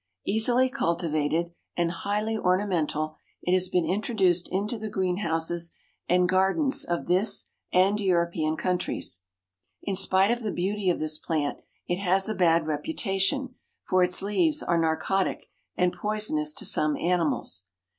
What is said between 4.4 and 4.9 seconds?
into the